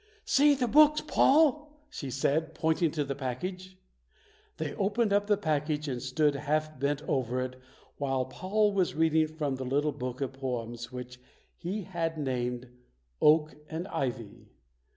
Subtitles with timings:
[0.25, 3.77] "See the books, Paul!" she said, pointing to the package.
[4.57, 7.55] They opened up the package and stood half bent over it
[7.97, 11.19] while Paul was reading from the little book of poems which
[11.55, 12.67] he had named
[13.21, 14.47] "Oak and Ivy".